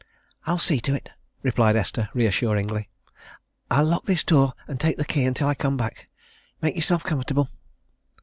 "I'll 0.47 0.57
see 0.57 0.79
to 0.81 0.95
it," 0.95 1.11
replied 1.43 1.75
Esther 1.75 2.09
reassuringly. 2.15 2.89
"I'll 3.69 3.85
lock 3.85 4.05
this 4.05 4.23
door 4.23 4.55
and 4.67 4.79
take 4.79 4.97
the 4.97 5.05
key 5.05 5.25
until 5.25 5.47
I 5.47 5.53
come 5.53 5.77
back 5.77 6.09
make 6.59 6.73
yourself 6.75 7.03
comfortable." 7.03 7.49